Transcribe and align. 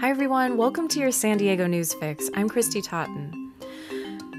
Hi, 0.00 0.10
everyone. 0.10 0.56
Welcome 0.56 0.86
to 0.88 1.00
your 1.00 1.10
San 1.10 1.38
Diego 1.38 1.66
News 1.66 1.92
Fix. 1.92 2.30
I'm 2.34 2.48
Christy 2.48 2.80
Totten. 2.80 3.52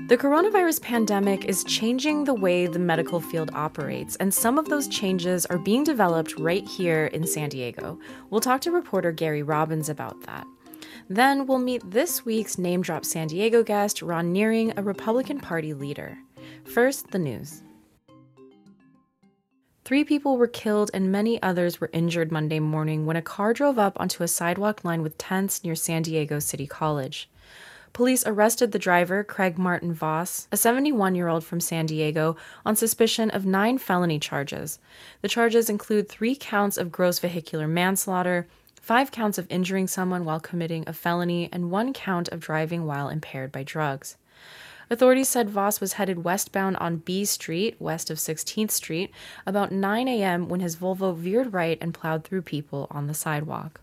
The 0.07 0.17
coronavirus 0.17 0.81
pandemic 0.81 1.43
is 1.43 1.65
changing 1.65 2.23
the 2.23 2.33
way 2.33 2.65
the 2.65 2.79
medical 2.79 3.19
field 3.19 3.51
operates, 3.53 4.15
and 4.15 4.33
some 4.33 4.57
of 4.57 4.69
those 4.69 4.87
changes 4.87 5.45
are 5.47 5.57
being 5.57 5.83
developed 5.83 6.39
right 6.39 6.65
here 6.65 7.07
in 7.07 7.27
San 7.27 7.49
Diego. 7.49 7.99
We'll 8.29 8.39
talk 8.39 8.61
to 8.61 8.71
reporter 8.71 9.11
Gary 9.11 9.43
Robbins 9.43 9.89
about 9.89 10.21
that. 10.21 10.47
Then 11.09 11.45
we'll 11.45 11.59
meet 11.59 11.91
this 11.91 12.23
week's 12.23 12.57
Name 12.57 12.81
Drop 12.81 13.03
San 13.03 13.27
Diego 13.27 13.61
guest, 13.61 14.01
Ron 14.01 14.33
Nehring, 14.33 14.71
a 14.77 14.81
Republican 14.81 15.41
Party 15.41 15.73
leader. 15.73 16.17
First, 16.63 17.11
the 17.11 17.19
news. 17.19 17.63
Three 19.89 20.03
people 20.03 20.37
were 20.37 20.45
killed 20.45 20.91
and 20.93 21.11
many 21.11 21.41
others 21.41 21.81
were 21.81 21.89
injured 21.91 22.31
Monday 22.31 22.59
morning 22.59 23.07
when 23.07 23.15
a 23.15 23.23
car 23.23 23.53
drove 23.53 23.79
up 23.79 23.99
onto 23.99 24.21
a 24.21 24.27
sidewalk 24.27 24.83
lined 24.83 25.01
with 25.01 25.17
tents 25.17 25.63
near 25.63 25.73
San 25.73 26.03
Diego 26.03 26.37
City 26.37 26.67
College. 26.67 27.27
Police 27.91 28.23
arrested 28.27 28.71
the 28.71 28.77
driver, 28.77 29.23
Craig 29.23 29.57
Martin 29.57 29.91
Voss, 29.91 30.47
a 30.51 30.57
71 30.57 31.15
year 31.15 31.27
old 31.27 31.43
from 31.43 31.59
San 31.59 31.87
Diego, 31.87 32.37
on 32.63 32.75
suspicion 32.75 33.31
of 33.31 33.47
nine 33.47 33.79
felony 33.79 34.19
charges. 34.19 34.77
The 35.23 35.27
charges 35.27 35.71
include 35.71 36.07
three 36.07 36.35
counts 36.35 36.77
of 36.77 36.91
gross 36.91 37.17
vehicular 37.17 37.67
manslaughter, 37.67 38.45
five 38.79 39.09
counts 39.09 39.39
of 39.39 39.47
injuring 39.49 39.87
someone 39.87 40.23
while 40.23 40.39
committing 40.39 40.83
a 40.85 40.93
felony, 40.93 41.49
and 41.51 41.71
one 41.71 41.93
count 41.93 42.29
of 42.29 42.41
driving 42.41 42.85
while 42.85 43.09
impaired 43.09 43.51
by 43.51 43.63
drugs. 43.63 44.17
Authorities 44.91 45.29
said 45.29 45.51
Voss 45.51 45.79
was 45.79 45.93
headed 45.93 46.23
westbound 46.23 46.75
on 46.77 46.97
B 46.97 47.23
Street, 47.23 47.75
west 47.79 48.09
of 48.09 48.17
16th 48.17 48.71
Street, 48.71 49.11
about 49.45 49.71
9 49.71 50.07
a.m. 50.07 50.49
when 50.49 50.61
his 50.61 50.75
Volvo 50.75 51.15
veered 51.15 51.53
right 51.53 51.77
and 51.79 51.93
plowed 51.93 52.23
through 52.23 52.41
people 52.41 52.87
on 52.89 53.05
the 53.05 53.13
sidewalk. 53.13 53.81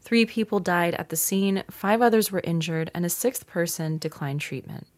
Three 0.00 0.26
people 0.26 0.58
died 0.58 0.94
at 0.96 1.08
the 1.08 1.16
scene, 1.16 1.62
five 1.70 2.02
others 2.02 2.32
were 2.32 2.42
injured, 2.42 2.90
and 2.94 3.06
a 3.06 3.08
sixth 3.08 3.46
person 3.46 3.96
declined 3.96 4.40
treatment. 4.40 4.88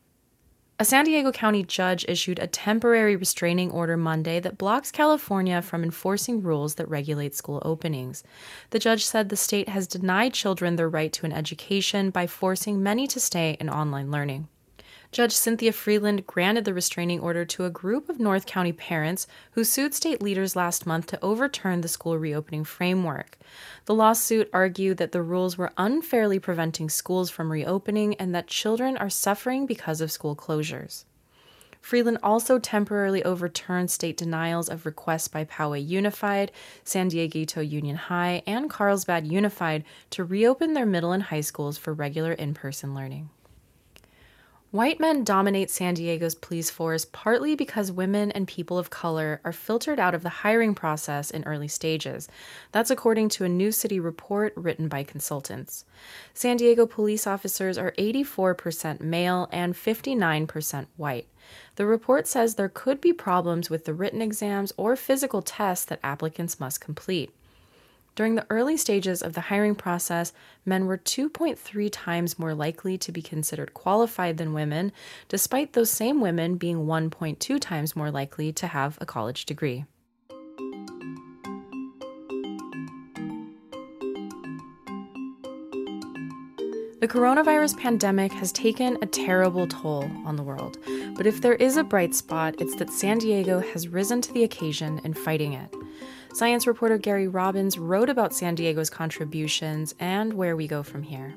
A 0.79 0.85
San 0.85 1.05
Diego 1.05 1.33
County 1.33 1.63
judge 1.63 2.05
issued 2.09 2.39
a 2.39 2.47
temporary 2.47 3.15
restraining 3.15 3.71
order 3.71 3.97
Monday 3.97 4.41
that 4.41 4.59
blocks 4.59 4.91
California 4.91 5.61
from 5.61 5.83
enforcing 5.83 6.43
rules 6.43 6.75
that 6.75 6.89
regulate 6.89 7.35
school 7.35 7.63
openings. 7.65 8.25
The 8.71 8.79
judge 8.79 9.05
said 9.05 9.29
the 9.29 9.37
state 9.37 9.69
has 9.69 9.87
denied 9.87 10.33
children 10.33 10.77
their 10.77 10.89
right 10.89 11.13
to 11.13 11.27
an 11.27 11.33
education 11.33 12.11
by 12.11 12.27
forcing 12.27 12.83
many 12.83 13.07
to 13.09 13.21
stay 13.21 13.57
in 13.61 13.69
online 13.71 14.11
learning. 14.11 14.49
Judge 15.13 15.33
Cynthia 15.33 15.73
Freeland 15.73 16.27
granted 16.27 16.65
the 16.65 16.75
restraining 16.75 17.21
order 17.21 17.45
to 17.45 17.65
a 17.65 17.71
group 17.71 18.09
of 18.09 18.21
North 18.21 18.45
County 18.45 18.73
parents 18.73 19.27
who 19.53 19.65
sued 19.65 19.95
state 19.95 20.21
leaders 20.21 20.57
last 20.57 20.87
month 20.87 21.07
to 21.07 21.25
overturn 21.25 21.81
the 21.81 21.89
school 21.89 22.19
reopening 22.19 22.65
framework. 22.65 23.39
The 23.87 23.95
lawsuit 23.95 24.51
argued 24.53 24.99
that 24.99 25.13
the 25.13 25.23
rules 25.23 25.57
were 25.57 25.73
unfairly 25.77 26.39
preventing 26.39 26.91
schools 26.91 27.31
from 27.31 27.53
reopening 27.53 28.15
and 28.17 28.35
that 28.35 28.49
children 28.49 28.97
are 28.97 29.11
suffering 29.11 29.67
because 29.67 30.01
of 30.01 30.13
school 30.13 30.37
closures. 30.37 31.05
Freeland 31.87 32.19
also 32.21 32.59
temporarily 32.59 33.23
overturned 33.23 33.93
state 33.93 34.17
denials 34.17 34.69
of 34.69 34.87
requests 34.87 35.29
by 35.29 35.45
Poway 35.45 35.87
Unified, 35.87 36.51
San 36.83 37.09
Dieguito 37.09 37.63
Union 37.63 37.95
High, 37.95 38.43
and 38.45 38.69
Carlsbad 38.69 39.25
Unified 39.25 39.85
to 40.11 40.25
reopen 40.25 40.75
their 40.75 40.85
middle 40.85 41.13
and 41.13 41.23
high 41.23 41.43
schools 41.43 41.79
for 41.79 41.95
regular 41.95 42.33
in 42.33 42.55
person 42.55 42.93
learning. 42.93 43.31
White 44.77 45.01
men 45.01 45.25
dominate 45.25 45.71
San 45.71 45.95
Diego's 45.95 46.35
police 46.35 46.69
force 46.69 47.07
partly 47.07 47.55
because 47.55 47.91
women 47.91 48.31
and 48.33 48.47
people 48.47 48.77
of 48.77 48.91
color 48.91 49.41
are 49.43 49.51
filtered 49.51 49.99
out 49.99 50.15
of 50.15 50.23
the 50.23 50.29
hiring 50.45 50.75
process 50.75 51.31
in 51.31 51.45
early 51.45 51.67
stages. 51.67 52.29
That's 52.73 52.91
according 52.91 53.31
to 53.31 53.45
a 53.45 53.49
New 53.49 53.73
City 53.73 53.99
report 53.99 54.53
written 54.55 54.89
by 54.89 55.03
consultants. 55.03 55.87
San 56.35 56.59
Diego 56.59 56.85
police 56.85 57.27
officers 57.27 57.79
are 57.79 57.93
84% 57.93 59.01
male 59.01 59.49
and 59.51 59.73
59% 59.73 60.87
white. 60.99 61.27
The 61.77 61.87
report 61.87 62.27
says 62.27 62.57
there 62.57 62.69
could 62.69 63.01
be 63.01 63.15
problems 63.15 63.71
with 63.71 63.87
the 63.87 63.95
written 63.95 64.21
exams 64.21 64.75
or 64.77 64.95
physical 64.95 65.41
tests 65.41 65.87
that 65.87 66.01
applicants 66.03 66.61
must 66.61 66.83
complete. 66.83 67.31
During 68.17 68.35
the 68.35 68.47
early 68.49 68.79
stages 68.79 69.21
of 69.21 69.35
the 69.35 69.43
hiring 69.43 69.75
process, 69.75 70.33
men 70.65 70.87
were 70.87 70.97
2.3 70.97 71.91
times 71.93 72.39
more 72.39 72.55
likely 72.55 72.97
to 72.97 73.13
be 73.13 73.21
considered 73.21 73.75
qualified 73.75 74.39
than 74.39 74.55
women, 74.55 74.91
despite 75.29 75.75
those 75.75 75.91
same 75.91 76.23
women 76.23 76.57
being 76.57 76.87
1.2 76.87 77.61
times 77.61 77.95
more 77.95 78.11
likely 78.11 78.53
to 78.55 78.69
have 78.69 78.97
a 79.03 79.07
college 79.07 79.45
degree. 79.45 79.85
The 86.99 87.09
coronavirus 87.09 87.79
pandemic 87.79 88.33
has 88.33 88.51
taken 88.51 88.97
a 89.03 89.07
terrible 89.07 89.69
toll 89.69 90.11
on 90.25 90.37
the 90.37 90.43
world, 90.43 90.79
but 91.17 91.27
if 91.27 91.43
there 91.43 91.57
is 91.57 91.77
a 91.77 91.85
bright 91.85 92.15
spot, 92.15 92.55
it's 92.63 92.77
that 92.77 92.89
San 92.89 93.19
Diego 93.19 93.61
has 93.61 93.89
risen 93.89 94.23
to 94.23 94.33
the 94.33 94.45
occasion 94.45 95.03
in 95.05 95.13
fighting 95.13 95.53
it. 95.53 95.71
Science 96.37 96.67
reporter 96.67 96.99
Gary 96.99 97.29
Robbins 97.29 97.79
wrote 97.79 98.11
about 98.11 98.35
San 98.35 98.55
Diego's 98.55 98.91
contributions 98.91 99.95
and 99.99 100.35
where 100.35 100.55
we 100.55 100.69
go 100.69 100.83
from 100.83 101.03
here. 101.03 101.35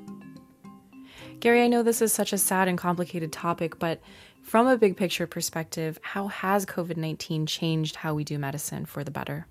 Gary, 1.39 1.63
I 1.63 1.69
know 1.69 1.83
this 1.83 2.01
is 2.01 2.11
such 2.11 2.33
a 2.33 2.37
sad 2.37 2.67
and 2.67 2.77
complicated 2.77 3.31
topic, 3.31 3.79
but 3.79 4.01
from 4.41 4.67
a 4.67 4.77
big 4.77 4.97
picture 4.97 5.25
perspective, 5.25 5.97
how 6.01 6.27
has 6.27 6.65
COVID 6.65 6.97
19 6.97 7.45
changed 7.45 7.95
how 7.95 8.13
we 8.13 8.25
do 8.25 8.37
medicine 8.37 8.85
for 8.85 9.05
the 9.05 9.09
better? 9.09 9.47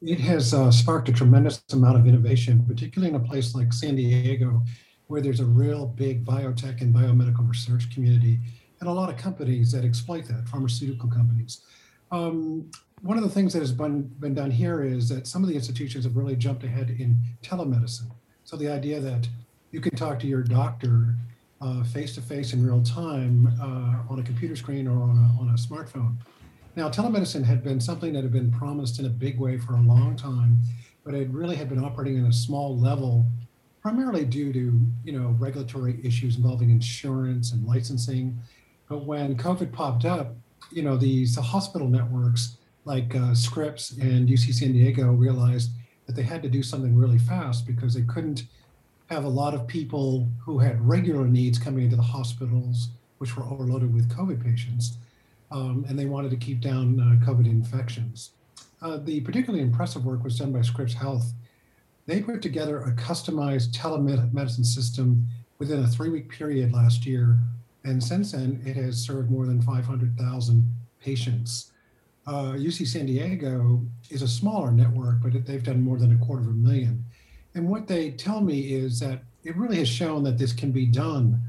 It 0.00 0.20
has 0.20 0.54
uh, 0.54 0.70
sparked 0.70 1.08
a 1.08 1.12
tremendous 1.12 1.60
amount 1.72 1.98
of 1.98 2.06
innovation, 2.06 2.64
particularly 2.64 3.12
in 3.12 3.20
a 3.20 3.24
place 3.24 3.52
like 3.52 3.72
San 3.72 3.96
Diego, 3.96 4.62
where 5.08 5.20
there's 5.20 5.40
a 5.40 5.44
real 5.44 5.86
big 5.86 6.24
biotech 6.24 6.82
and 6.82 6.94
biomedical 6.94 7.48
research 7.48 7.92
community, 7.92 8.38
and 8.78 8.88
a 8.88 8.92
lot 8.92 9.10
of 9.10 9.16
companies 9.16 9.72
that 9.72 9.84
exploit 9.84 10.26
that, 10.26 10.48
pharmaceutical 10.48 11.08
companies. 11.08 11.62
Um, 12.12 12.70
one 13.04 13.18
of 13.18 13.22
the 13.22 13.30
things 13.30 13.52
that 13.52 13.60
has 13.60 13.72
been, 13.72 14.02
been 14.18 14.34
done 14.34 14.50
here 14.50 14.82
is 14.82 15.08
that 15.10 15.26
some 15.26 15.42
of 15.42 15.48
the 15.48 15.54
institutions 15.54 16.04
have 16.04 16.16
really 16.16 16.36
jumped 16.36 16.64
ahead 16.64 16.88
in 16.98 17.18
telemedicine. 17.42 18.10
So 18.44 18.56
the 18.56 18.68
idea 18.68 18.98
that 18.98 19.28
you 19.70 19.80
can 19.80 19.94
talk 19.94 20.18
to 20.20 20.26
your 20.26 20.42
doctor 20.42 21.14
face 21.82 22.14
to 22.14 22.20
face 22.20 22.52
in 22.52 22.64
real 22.64 22.82
time 22.82 23.46
uh, 23.60 24.12
on 24.12 24.18
a 24.18 24.22
computer 24.22 24.56
screen 24.56 24.86
or 24.86 25.02
on 25.02 25.16
a, 25.16 25.40
on 25.40 25.48
a 25.50 25.52
smartphone. 25.52 26.16
Now, 26.76 26.88
telemedicine 26.90 27.44
had 27.44 27.62
been 27.62 27.80
something 27.80 28.12
that 28.14 28.22
had 28.22 28.32
been 28.32 28.50
promised 28.50 28.98
in 28.98 29.06
a 29.06 29.10
big 29.10 29.38
way 29.38 29.58
for 29.58 29.74
a 29.74 29.80
long 29.80 30.16
time, 30.16 30.58
but 31.04 31.14
it 31.14 31.28
really 31.30 31.56
had 31.56 31.68
been 31.68 31.82
operating 31.82 32.16
in 32.16 32.26
a 32.26 32.32
small 32.32 32.76
level, 32.76 33.26
primarily 33.80 34.24
due 34.24 34.52
to 34.52 34.80
you 35.04 35.12
know 35.12 35.36
regulatory 35.38 36.00
issues 36.02 36.36
involving 36.36 36.70
insurance 36.70 37.52
and 37.52 37.64
licensing. 37.64 38.38
But 38.88 39.04
when 39.04 39.36
COVID 39.36 39.72
popped 39.72 40.04
up, 40.04 40.34
you 40.72 40.82
know 40.82 40.96
these 40.96 41.36
the 41.36 41.42
hospital 41.42 41.88
networks 41.88 42.56
like 42.84 43.14
uh, 43.14 43.34
Scripps 43.34 43.92
and 43.92 44.28
UC 44.28 44.54
San 44.54 44.72
Diego 44.72 45.10
realized 45.12 45.70
that 46.06 46.14
they 46.14 46.22
had 46.22 46.42
to 46.42 46.48
do 46.48 46.62
something 46.62 46.96
really 46.96 47.18
fast 47.18 47.66
because 47.66 47.94
they 47.94 48.02
couldn't 48.02 48.44
have 49.06 49.24
a 49.24 49.28
lot 49.28 49.54
of 49.54 49.66
people 49.66 50.28
who 50.42 50.58
had 50.58 50.86
regular 50.86 51.26
needs 51.26 51.58
coming 51.58 51.84
into 51.84 51.96
the 51.96 52.02
hospitals, 52.02 52.88
which 53.18 53.36
were 53.36 53.44
overloaded 53.44 53.92
with 53.94 54.10
COVID 54.10 54.42
patients, 54.42 54.98
um, 55.50 55.84
and 55.88 55.98
they 55.98 56.06
wanted 56.06 56.30
to 56.30 56.36
keep 56.36 56.60
down 56.60 57.00
uh, 57.00 57.24
COVID 57.24 57.46
infections. 57.46 58.30
Uh, 58.82 58.98
the 58.98 59.20
particularly 59.20 59.62
impressive 59.62 60.04
work 60.04 60.22
was 60.22 60.38
done 60.38 60.52
by 60.52 60.60
Scripps 60.60 60.94
Health. 60.94 61.32
They 62.06 62.20
put 62.20 62.42
together 62.42 62.80
a 62.80 62.92
customized 62.92 63.74
telemedicine 63.74 64.66
system 64.66 65.26
within 65.58 65.82
a 65.82 65.86
three 65.86 66.10
week 66.10 66.28
period 66.28 66.72
last 66.72 67.06
year. 67.06 67.38
And 67.84 68.02
since 68.02 68.32
then, 68.32 68.60
it 68.66 68.76
has 68.76 68.98
served 68.98 69.30
more 69.30 69.46
than 69.46 69.62
500,000 69.62 70.74
patients 71.00 71.72
uh, 72.26 72.52
UC 72.52 72.86
San 72.86 73.06
Diego 73.06 73.82
is 74.10 74.22
a 74.22 74.28
smaller 74.28 74.70
network, 74.70 75.16
but 75.22 75.44
they've 75.44 75.62
done 75.62 75.82
more 75.82 75.98
than 75.98 76.12
a 76.12 76.24
quarter 76.24 76.42
of 76.42 76.48
a 76.48 76.52
million. 76.52 77.04
And 77.54 77.68
what 77.68 77.86
they 77.86 78.12
tell 78.12 78.40
me 78.40 78.74
is 78.74 78.98
that 79.00 79.22
it 79.44 79.56
really 79.56 79.78
has 79.78 79.88
shown 79.88 80.24
that 80.24 80.38
this 80.38 80.52
can 80.52 80.72
be 80.72 80.86
done 80.86 81.40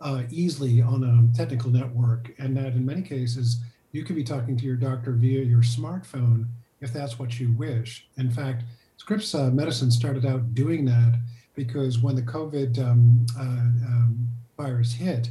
uh, 0.00 0.22
easily 0.30 0.82
on 0.82 1.04
a 1.04 1.36
technical 1.36 1.70
network, 1.70 2.32
and 2.38 2.56
that 2.56 2.74
in 2.74 2.84
many 2.84 3.02
cases, 3.02 3.60
you 3.92 4.04
can 4.04 4.14
be 4.14 4.24
talking 4.24 4.56
to 4.56 4.64
your 4.64 4.76
doctor 4.76 5.12
via 5.12 5.42
your 5.42 5.62
smartphone 5.62 6.46
if 6.80 6.92
that's 6.92 7.18
what 7.18 7.40
you 7.40 7.52
wish. 7.52 8.06
In 8.16 8.30
fact, 8.30 8.64
Scripps 8.96 9.34
uh, 9.34 9.50
Medicine 9.50 9.90
started 9.90 10.26
out 10.26 10.54
doing 10.54 10.84
that 10.84 11.18
because 11.54 11.98
when 11.98 12.14
the 12.14 12.22
COVID 12.22 12.78
um, 12.78 13.26
uh, 13.36 13.42
um, 13.42 14.28
virus 14.56 14.92
hit, 14.92 15.30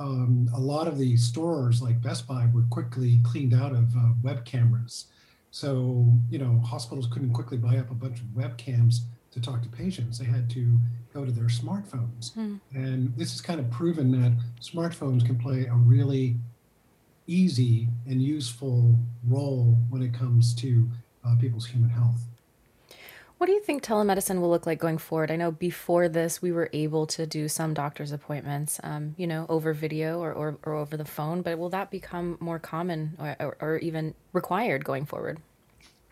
um, 0.00 0.48
a 0.54 0.60
lot 0.60 0.88
of 0.88 0.96
the 0.96 1.16
stores 1.18 1.82
like 1.82 2.00
Best 2.00 2.26
Buy 2.26 2.48
were 2.54 2.64
quickly 2.70 3.20
cleaned 3.22 3.52
out 3.52 3.72
of 3.72 3.94
uh, 3.94 4.12
web 4.22 4.46
cameras. 4.46 5.06
So, 5.50 6.10
you 6.30 6.38
know, 6.38 6.58
hospitals 6.64 7.06
couldn't 7.12 7.34
quickly 7.34 7.58
buy 7.58 7.76
up 7.76 7.90
a 7.90 7.94
bunch 7.94 8.20
of 8.20 8.26
webcams 8.28 9.00
to 9.32 9.40
talk 9.40 9.62
to 9.62 9.68
patients. 9.68 10.18
They 10.18 10.24
had 10.24 10.48
to 10.50 10.78
go 11.12 11.26
to 11.26 11.30
their 11.30 11.46
smartphones. 11.46 12.32
Hmm. 12.32 12.56
And 12.72 13.14
this 13.16 13.32
has 13.32 13.42
kind 13.42 13.60
of 13.60 13.70
proven 13.70 14.10
that 14.12 14.32
smartphones 14.62 15.24
can 15.26 15.38
play 15.38 15.66
a 15.66 15.74
really 15.74 16.36
easy 17.26 17.88
and 18.08 18.22
useful 18.22 18.96
role 19.28 19.76
when 19.90 20.02
it 20.02 20.14
comes 20.14 20.54
to 20.54 20.88
uh, 21.26 21.36
people's 21.36 21.66
human 21.66 21.90
health. 21.90 22.20
What 23.40 23.46
do 23.46 23.52
you 23.54 23.62
think 23.62 23.82
telemedicine 23.82 24.42
will 24.42 24.50
look 24.50 24.66
like 24.66 24.78
going 24.78 24.98
forward? 24.98 25.30
I 25.30 25.36
know 25.36 25.50
before 25.50 26.10
this, 26.10 26.42
we 26.42 26.52
were 26.52 26.68
able 26.74 27.06
to 27.06 27.24
do 27.24 27.48
some 27.48 27.72
doctor's 27.72 28.12
appointments, 28.12 28.78
um, 28.82 29.14
you 29.16 29.26
know, 29.26 29.46
over 29.48 29.72
video 29.72 30.20
or, 30.20 30.30
or, 30.30 30.58
or, 30.62 30.74
over 30.74 30.94
the 30.98 31.06
phone, 31.06 31.40
but 31.40 31.58
will 31.58 31.70
that 31.70 31.90
become 31.90 32.36
more 32.38 32.58
common 32.58 33.16
or, 33.18 33.36
or, 33.40 33.56
or 33.60 33.78
even 33.78 34.12
required 34.34 34.84
going 34.84 35.06
forward? 35.06 35.38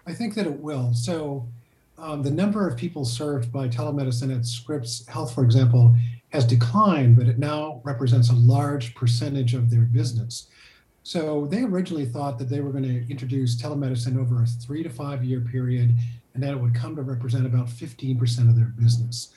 I 0.07 0.15
think 0.15 0.37
that 0.37 0.47
it 0.47 0.59
will. 0.59 0.95
So, 0.95 1.47
um, 1.99 2.23
the 2.23 2.31
number 2.31 2.67
of 2.67 2.79
people 2.79 3.05
served 3.05 3.53
by 3.53 3.69
telemedicine 3.69 4.35
at 4.35 4.47
Scripps 4.47 5.07
Health, 5.07 5.35
for 5.35 5.45
example, 5.45 5.95
has 6.31 6.47
declined, 6.47 7.19
but 7.19 7.27
it 7.27 7.39
now 7.39 7.83
represents 7.85 8.31
a 8.31 8.35
large 8.35 8.95
percentage 8.95 9.53
of 9.53 9.69
their 9.69 9.83
business. 9.83 10.49
So 11.03 11.47
they 11.47 11.63
originally 11.63 12.05
thought 12.05 12.39
that 12.39 12.51
they 12.51 12.61
were 12.61 12.71
going 12.71 12.85
to 12.85 13.11
introduce 13.11 13.57
telemedicine 13.57 14.19
over 14.19 14.43
a 14.43 14.47
three 14.47 14.83
to 14.83 14.91
five 14.91 15.25
year 15.25 15.41
period, 15.41 15.95
and 16.35 16.43
that 16.43 16.53
it 16.53 16.61
would 16.61 16.75
come 16.75 16.95
to 16.97 17.03
represent 17.03 17.47
about 17.47 17.67
15% 17.67 18.49
of 18.49 18.57
their 18.57 18.67
business. 18.67 19.33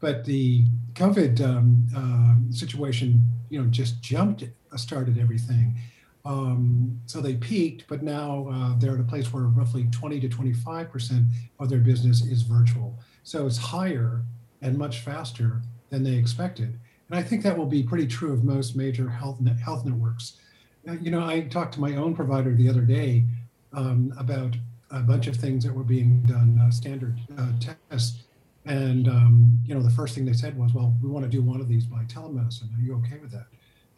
But 0.00 0.24
the 0.24 0.64
COVID 0.94 1.40
um, 1.40 1.86
uh, 1.96 2.54
situation, 2.54 3.22
you 3.48 3.60
know, 3.60 3.66
just 3.68 4.00
jumped, 4.02 4.44
uh, 4.44 4.76
started 4.76 5.18
everything. 5.18 5.78
Um, 6.24 7.00
so 7.06 7.20
they 7.20 7.34
peaked, 7.34 7.84
but 7.88 8.02
now 8.02 8.48
uh, 8.52 8.78
they're 8.78 8.94
at 8.94 9.00
a 9.00 9.04
place 9.04 9.32
where 9.32 9.44
roughly 9.44 9.86
20 9.92 10.20
to 10.20 10.28
25% 10.28 11.24
of 11.60 11.68
their 11.68 11.78
business 11.78 12.22
is 12.22 12.42
virtual. 12.42 12.98
So 13.22 13.46
it's 13.46 13.56
higher 13.56 14.22
and 14.60 14.76
much 14.76 15.00
faster 15.00 15.62
than 15.90 16.02
they 16.02 16.14
expected. 16.14 16.78
And 17.08 17.18
I 17.18 17.22
think 17.22 17.42
that 17.44 17.56
will 17.56 17.66
be 17.66 17.82
pretty 17.82 18.06
true 18.06 18.32
of 18.32 18.44
most 18.44 18.76
major 18.76 19.08
health 19.08 19.40
net, 19.40 19.58
health 19.58 19.84
networks. 19.84 20.40
Uh, 20.88 20.94
you 21.00 21.10
know, 21.10 21.24
I 21.24 21.42
talked 21.42 21.74
to 21.74 21.80
my 21.80 21.94
own 21.94 22.14
provider 22.14 22.54
the 22.54 22.68
other 22.68 22.82
day 22.82 23.24
um, 23.72 24.12
about 24.18 24.56
a 24.90 25.00
bunch 25.00 25.26
of 25.26 25.36
things 25.36 25.64
that 25.64 25.74
were 25.74 25.84
being 25.84 26.22
done, 26.22 26.60
uh, 26.62 26.70
standard 26.70 27.18
uh, 27.38 27.52
tests. 27.90 28.24
And, 28.64 29.08
um, 29.08 29.58
you 29.64 29.74
know, 29.74 29.82
the 29.82 29.90
first 29.90 30.14
thing 30.14 30.24
they 30.24 30.32
said 30.32 30.58
was, 30.58 30.74
well, 30.74 30.94
we 31.02 31.08
want 31.08 31.24
to 31.24 31.30
do 31.30 31.42
one 31.42 31.60
of 31.60 31.68
these 31.68 31.84
by 31.84 32.02
telemedicine. 32.04 32.76
Are 32.76 32.82
you 32.82 32.94
okay 32.96 33.18
with 33.18 33.30
that? 33.30 33.46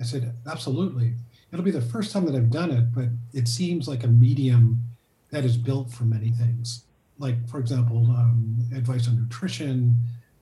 I 0.01 0.05
said, 0.05 0.35
absolutely. 0.47 1.15
It'll 1.53 1.65
be 1.65 1.71
the 1.71 1.81
first 1.81 2.13
time 2.13 2.27
that 2.27 2.35
I've 2.35 2.51
done 2.51 2.71
it, 2.71 2.95
but 2.95 3.09
it 3.33 3.49
seems 3.49 3.89
like 3.89 4.05
a 4.05 4.09
medium 4.09 4.85
that 5.31 5.45
is 5.45 5.57
built 5.57 5.91
for 5.91 6.05
many 6.05 6.31
things. 6.31 6.85
Like, 7.19 7.49
for 7.49 7.59
example, 7.59 8.07
um, 8.11 8.59
advice 8.75 9.09
on 9.09 9.17
nutrition, 9.17 9.97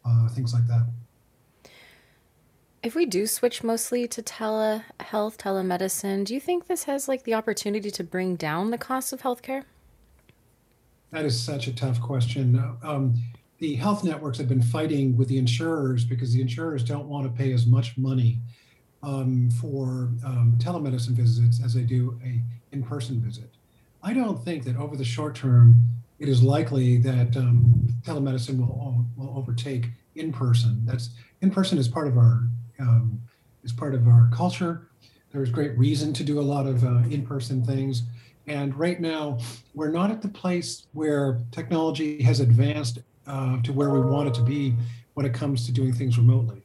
uh, 0.05 0.29
things 0.29 0.53
like 0.53 0.67
that. 0.67 0.87
If 2.83 2.95
we 2.95 3.07
do 3.07 3.27
switch 3.27 3.65
mostly 3.65 4.07
to 4.09 4.23
telehealth, 4.23 5.39
telemedicine, 5.39 6.25
do 6.25 6.35
you 6.35 6.41
think 6.41 6.67
this 6.67 6.85
has 6.85 7.09
like 7.09 7.25
the 7.25 7.35
opportunity 7.35 7.91
to 7.91 8.05
bring 8.05 8.37
down 8.37 8.71
the 8.71 8.79
cost 8.79 9.13
of 9.13 9.23
healthcare? 9.23 9.65
That 11.13 11.25
is 11.25 11.41
such 11.41 11.67
a 11.67 11.75
tough 11.75 12.01
question. 12.01 12.77
Um, 12.83 13.15
the 13.59 13.75
health 13.77 14.05
networks 14.05 14.39
have 14.39 14.49
been 14.49 14.63
fighting 14.63 15.17
with 15.17 15.29
the 15.29 15.39
insurers 15.39 16.05
because 16.05 16.33
the 16.33 16.41
insurers 16.41 16.85
don't 16.85 17.09
want 17.09 17.27
to 17.27 17.43
pay 17.43 17.53
as 17.53 17.67
much 17.67 17.97
money 17.97 18.41
um, 19.03 19.51
for 19.51 20.11
um, 20.25 20.59
telemedicine 20.59 21.13
visits 21.13 21.63
as 21.65 21.75
they 21.75 21.83
do 21.83 22.19
a 22.25 22.43
in-person 22.73 23.21
visit. 23.21 23.51
I 24.03 24.13
don't 24.13 24.45
think 24.45 24.65
that 24.65 24.77
over 24.77 24.97
the 24.97 25.05
short 25.05 25.35
term, 25.35 25.77
it 26.19 26.29
is 26.29 26.43
likely 26.43 26.99
that 26.99 27.37
um, 27.37 27.89
telemedicine 28.03 28.59
will, 28.59 29.05
will 29.17 29.39
overtake 29.39 29.89
in-person. 30.17 30.83
That's 30.85 31.11
in-person 31.41 31.79
is 31.79 31.89
part 31.89 32.09
of 32.09 32.17
our 32.19 32.49
um, 32.79 33.21
is 33.65 33.73
part 33.73 33.95
of 33.95 34.07
our 34.07 34.29
culture. 34.33 34.89
There's 35.33 35.51
great 35.51 35.77
reason 35.79 36.13
to 36.15 36.25
do 36.25 36.41
a 36.41 36.43
lot 36.43 36.67
of 36.67 36.85
uh, 36.85 37.03
in-person 37.11 37.65
things. 37.65 38.03
And 38.47 38.75
right 38.79 39.01
now, 39.01 39.39
we're 39.75 39.91
not 39.91 40.11
at 40.11 40.23
the 40.23 40.29
place 40.29 40.87
where 40.93 41.41
technology 41.51 42.23
has 42.23 42.41
advanced 42.41 43.01
uh, 43.27 43.61
to 43.63 43.73
where 43.73 43.91
we 43.91 44.01
want 44.01 44.29
it 44.29 44.35
to 44.35 44.43
be 44.43 44.75
when 45.15 45.27
it 45.27 45.35
comes 45.35 45.67
to 45.67 45.73
doing 45.73 45.93
things 45.93 46.17
remotely. 46.17 46.63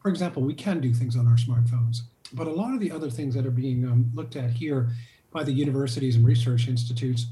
For 0.00 0.10
example, 0.10 0.42
we 0.42 0.54
can 0.54 0.80
do 0.80 0.92
things 0.92 1.16
on 1.16 1.26
our 1.26 1.36
smartphones, 1.36 2.02
but 2.32 2.46
a 2.46 2.50
lot 2.50 2.74
of 2.74 2.80
the 2.80 2.92
other 2.92 3.10
things 3.10 3.34
that 3.34 3.46
are 3.46 3.50
being 3.50 3.84
um, 3.84 4.10
looked 4.14 4.36
at 4.36 4.50
here 4.50 4.90
by 5.32 5.42
the 5.42 5.52
universities 5.52 6.14
and 6.14 6.24
research 6.24 6.68
institutes 6.68 7.26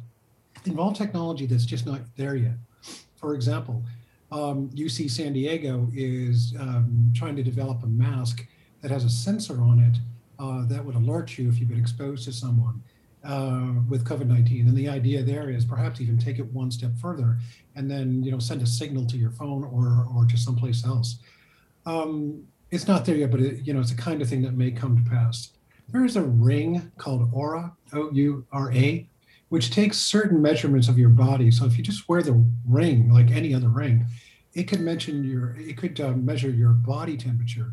involve 0.65 0.97
technology 0.97 1.47
that's 1.47 1.67
just 1.67 1.87
not 1.87 2.01
there 2.17 2.35
yet. 2.35 2.55
For 3.17 3.35
example, 3.35 3.85
um, 4.33 4.71
UC 4.71 5.11
San 5.11 5.35
Diego 5.35 5.89
is 5.95 6.55
um, 6.59 7.13
trying 7.15 7.37
to 7.37 7.43
develop 7.43 7.83
a 7.83 7.87
mask 7.87 8.47
that 8.81 8.91
has 8.91 9.05
a 9.05 9.11
sensor 9.11 9.61
on 9.61 9.79
it 9.79 9.99
uh, 10.43 10.67
that 10.67 10.85
would 10.85 10.97
alert 10.97 11.39
you 11.39 11.49
if 11.49 11.61
you've 11.61 11.69
been 11.69 11.79
exposed 11.79 12.25
to 12.25 12.33
someone 12.33 12.83
uh, 13.25 13.73
with 13.89 14.05
COVID-19. 14.05 14.69
And 14.69 14.77
the 14.77 14.89
idea 14.89 15.23
there 15.23 15.51
is 15.51 15.65
perhaps 15.65 16.01
even 16.01 16.19
take 16.19 16.39
it 16.39 16.47
one 16.53 16.71
step 16.71 16.91
further 17.01 17.39
and 17.77 17.91
then 17.91 18.23
you 18.23 18.31
know 18.31 18.39
send 18.39 18.63
a 18.63 18.67
signal 18.67 19.07
to 19.07 19.17
your 19.17 19.31
phone 19.31 19.65
or 19.65 20.07
or 20.15 20.27
to 20.27 20.37
someplace 20.37 20.85
else. 20.85 21.19
Um, 21.87 22.45
it's 22.71 22.89
not 22.89 23.05
there 23.05 23.17
yet, 23.17 23.31
but 23.31 23.41
it, 23.41 23.67
you 23.67 23.75
know 23.75 23.81
it's 23.81 23.93
a 23.93 23.97
kind 23.97 24.23
of 24.23 24.29
thing 24.29 24.43
that 24.43 24.55
may 24.55 24.71
come 24.71 25.03
to 25.03 25.11
pass. 25.11 25.51
There 25.89 26.05
is 26.05 26.17
a 26.17 26.23
ring 26.23 26.91
called 26.97 27.31
Oura, 27.33 27.73
O-U-R-A, 27.93 29.09
which 29.51 29.71
takes 29.71 29.99
certain 29.99 30.41
measurements 30.41 30.89
of 30.89 30.99
your 30.99 31.11
body. 31.11 31.51
So 31.51 31.67
if 31.67 31.77
you 31.77 31.85
just 31.85 32.09
wear 32.09 32.23
the 32.23 32.43
ring 32.67 33.13
like 33.13 33.31
any 33.31 33.55
other 33.55 33.69
ring, 33.69 34.07
it 34.55 34.65
could 34.65 34.81
mention 34.81 35.25
your 35.25 35.57
it 35.59 35.77
could 35.77 36.01
uh, 36.01 36.13
measure 36.13 36.51
your 36.51 36.71
body 36.71 37.17
temperature 37.17 37.73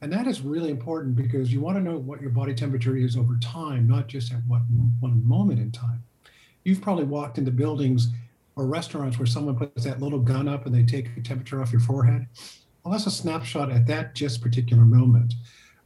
and 0.00 0.12
that 0.12 0.26
is 0.26 0.40
really 0.40 0.70
important 0.70 1.16
because 1.16 1.52
you 1.52 1.60
want 1.60 1.76
to 1.76 1.82
know 1.82 1.98
what 1.98 2.20
your 2.20 2.30
body 2.30 2.54
temperature 2.54 2.96
is 2.96 3.16
over 3.16 3.36
time 3.42 3.86
not 3.86 4.06
just 4.06 4.32
at 4.32 4.40
what 4.46 4.62
one 5.00 5.26
moment 5.26 5.58
in 5.58 5.72
time. 5.72 6.02
You've 6.64 6.80
probably 6.80 7.04
walked 7.04 7.38
into 7.38 7.50
buildings 7.50 8.08
or 8.56 8.66
restaurants 8.66 9.18
where 9.18 9.26
someone 9.26 9.56
puts 9.56 9.84
that 9.84 10.00
little 10.00 10.18
gun 10.18 10.48
up 10.48 10.66
and 10.66 10.74
they 10.74 10.84
take 10.84 11.14
the 11.14 11.22
temperature 11.22 11.60
off 11.60 11.72
your 11.72 11.80
forehead. 11.80 12.26
Well 12.84 12.92
that's 12.92 13.06
a 13.06 13.10
snapshot 13.10 13.70
at 13.70 13.86
that 13.86 14.14
just 14.14 14.40
particular 14.40 14.84
moment. 14.84 15.34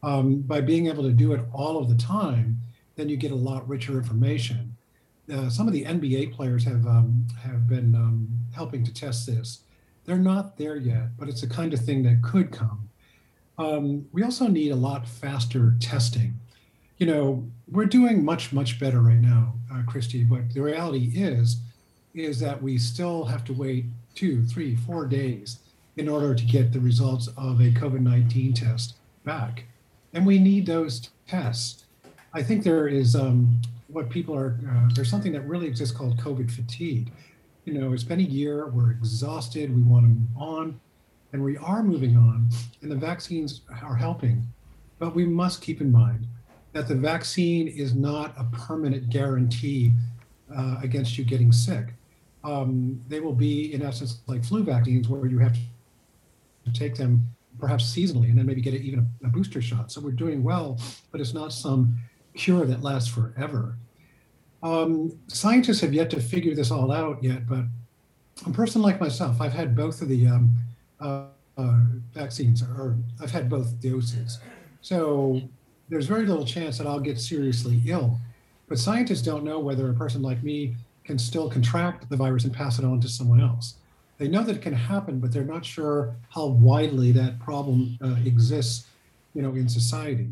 Um, 0.02 0.40
by 0.40 0.60
being 0.60 0.88
able 0.88 1.04
to 1.04 1.12
do 1.12 1.32
it 1.32 1.40
all 1.52 1.78
of 1.78 1.88
the 1.88 1.96
time 1.96 2.60
then 2.96 3.08
you 3.08 3.16
get 3.16 3.32
a 3.32 3.36
lot 3.36 3.66
richer 3.66 3.92
information. 3.92 4.76
Uh, 5.32 5.48
some 5.48 5.66
of 5.66 5.72
the 5.72 5.84
nba 5.84 6.32
players 6.34 6.64
have 6.64 6.86
um, 6.86 7.26
have 7.42 7.66
been 7.66 7.94
um, 7.94 8.28
helping 8.54 8.84
to 8.84 8.92
test 8.92 9.26
this. 9.26 9.60
They're 10.04 10.18
not 10.18 10.58
there 10.58 10.76
yet, 10.76 11.16
but 11.16 11.28
it's 11.28 11.40
the 11.40 11.46
kind 11.46 11.72
of 11.72 11.80
thing 11.80 12.02
that 12.02 12.22
could 12.22 12.50
come. 12.50 12.88
Um, 13.62 14.06
we 14.12 14.22
also 14.22 14.48
need 14.48 14.72
a 14.72 14.76
lot 14.76 15.06
faster 15.06 15.74
testing. 15.80 16.34
You 16.98 17.06
know, 17.06 17.50
we're 17.70 17.86
doing 17.86 18.24
much, 18.24 18.52
much 18.52 18.80
better 18.80 19.00
right 19.00 19.20
now, 19.20 19.54
uh, 19.72 19.82
Christy, 19.86 20.24
but 20.24 20.52
the 20.52 20.62
reality 20.62 21.12
is, 21.14 21.58
is 22.14 22.40
that 22.40 22.62
we 22.62 22.76
still 22.78 23.24
have 23.24 23.44
to 23.44 23.52
wait 23.52 23.86
two, 24.14 24.44
three, 24.44 24.76
four 24.76 25.06
days 25.06 25.60
in 25.96 26.08
order 26.08 26.34
to 26.34 26.44
get 26.44 26.72
the 26.72 26.80
results 26.80 27.28
of 27.36 27.60
a 27.60 27.70
COVID 27.70 28.00
19 28.00 28.54
test 28.54 28.96
back. 29.24 29.64
And 30.12 30.26
we 30.26 30.38
need 30.38 30.66
those 30.66 31.10
tests. 31.26 31.84
I 32.34 32.42
think 32.42 32.64
there 32.64 32.88
is 32.88 33.14
um, 33.14 33.60
what 33.88 34.10
people 34.10 34.34
are, 34.34 34.58
uh, 34.68 34.88
there's 34.94 35.10
something 35.10 35.32
that 35.32 35.46
really 35.46 35.66
exists 35.66 35.96
called 35.96 36.18
COVID 36.18 36.50
fatigue 36.50 37.12
you 37.64 37.74
know, 37.74 37.92
it's 37.92 38.04
been 38.04 38.20
a 38.20 38.24
year, 38.24 38.66
we're 38.66 38.90
exhausted, 38.90 39.74
we 39.74 39.82
want 39.82 40.04
to 40.04 40.08
move 40.08 40.36
on, 40.36 40.80
and 41.32 41.42
we 41.42 41.56
are 41.56 41.82
moving 41.82 42.16
on, 42.16 42.48
and 42.82 42.90
the 42.90 42.96
vaccines 42.96 43.62
are 43.82 43.94
helping. 43.94 44.46
But 44.98 45.14
we 45.14 45.24
must 45.24 45.62
keep 45.62 45.80
in 45.80 45.90
mind 45.90 46.26
that 46.72 46.88
the 46.88 46.94
vaccine 46.94 47.68
is 47.68 47.94
not 47.94 48.34
a 48.38 48.44
permanent 48.56 49.10
guarantee 49.10 49.92
uh, 50.54 50.76
against 50.82 51.18
you 51.18 51.24
getting 51.24 51.52
sick. 51.52 51.94
Um, 52.44 53.00
they 53.08 53.20
will 53.20 53.34
be, 53.34 53.72
in 53.72 53.82
essence, 53.82 54.20
like 54.26 54.44
flu 54.44 54.62
vaccines, 54.62 55.08
where 55.08 55.26
you 55.26 55.38
have 55.38 55.56
to 56.64 56.72
take 56.72 56.96
them 56.96 57.26
perhaps 57.58 57.84
seasonally 57.84 58.28
and 58.28 58.38
then 58.38 58.46
maybe 58.46 58.60
get 58.60 58.74
even 58.74 59.08
a, 59.22 59.26
a 59.26 59.30
booster 59.30 59.62
shot. 59.62 59.92
So 59.92 60.00
we're 60.00 60.12
doing 60.12 60.42
well, 60.42 60.78
but 61.10 61.20
it's 61.20 61.34
not 61.34 61.52
some 61.52 61.96
cure 62.34 62.64
that 62.64 62.82
lasts 62.82 63.08
forever. 63.08 63.76
Um, 64.62 65.18
scientists 65.26 65.80
have 65.80 65.92
yet 65.92 66.10
to 66.10 66.20
figure 66.20 66.54
this 66.54 66.70
all 66.70 66.92
out 66.92 67.22
yet, 67.22 67.48
but 67.48 67.64
a 68.46 68.50
person 68.50 68.80
like 68.82 69.00
myself, 69.00 69.40
I've 69.40 69.52
had 69.52 69.76
both 69.76 70.02
of 70.02 70.08
the 70.08 70.26
um, 70.26 70.50
uh, 71.02 71.24
uh, 71.58 71.80
vaccines, 72.14 72.62
or 72.62 72.96
I've 73.20 73.30
had 73.30 73.50
both 73.50 73.80
doses. 73.80 74.38
So 74.80 75.42
there's 75.88 76.06
very 76.06 76.26
little 76.26 76.46
chance 76.46 76.78
that 76.78 76.86
I'll 76.86 77.00
get 77.00 77.20
seriously 77.20 77.80
ill. 77.86 78.18
But 78.68 78.78
scientists 78.78 79.22
don't 79.22 79.44
know 79.44 79.58
whether 79.58 79.90
a 79.90 79.94
person 79.94 80.22
like 80.22 80.42
me 80.42 80.74
can 81.04 81.18
still 81.18 81.50
contract 81.50 82.08
the 82.08 82.16
virus 82.16 82.44
and 82.44 82.54
pass 82.54 82.78
it 82.78 82.84
on 82.84 83.00
to 83.00 83.08
someone 83.08 83.40
else. 83.40 83.74
They 84.18 84.28
know 84.28 84.42
that 84.44 84.56
it 84.56 84.62
can 84.62 84.72
happen, 84.74 85.18
but 85.18 85.32
they're 85.32 85.44
not 85.44 85.64
sure 85.64 86.14
how 86.30 86.46
widely 86.46 87.12
that 87.12 87.40
problem 87.40 87.98
uh, 88.02 88.16
exists, 88.24 88.86
you 89.34 89.42
know, 89.42 89.50
in 89.50 89.68
society. 89.68 90.30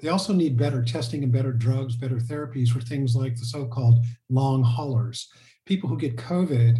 They 0.00 0.08
also 0.08 0.32
need 0.32 0.56
better 0.56 0.82
testing 0.82 1.22
and 1.22 1.32
better 1.32 1.52
drugs, 1.52 1.94
better 1.94 2.16
therapies 2.16 2.70
for 2.70 2.80
things 2.80 3.14
like 3.14 3.36
the 3.36 3.44
so 3.44 3.66
called 3.66 4.04
long 4.30 4.62
haulers, 4.62 5.30
people 5.64 5.88
who 5.88 5.98
get 5.98 6.16
COVID 6.16 6.78